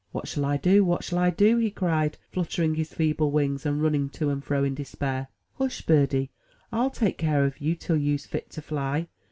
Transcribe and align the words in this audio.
''What 0.15 0.25
shall 0.25 0.45
I 0.45 0.57
do? 0.57 0.83
what 0.83 1.03
shall 1.03 1.19
I 1.19 1.29
do?*' 1.29 1.57
he 1.57 1.69
cried, 1.69 2.17
fluttering 2.31 2.73
his 2.73 2.91
feeble 2.91 3.29
wings, 3.29 3.67
and 3.67 3.83
running 3.83 4.09
to 4.17 4.31
and 4.31 4.43
fro 4.43 4.63
in 4.63 4.73
despair. 4.73 5.27
"Hush, 5.59 5.83
birdie, 5.85 6.31
FU 6.71 6.89
take 6.91 7.19
kere 7.19 7.45
ob 7.45 7.53
you 7.59 7.75
till 7.75 7.97
you's 7.97 8.25
fit 8.25 8.49
to 8.49 8.63
fly. 8.63 9.09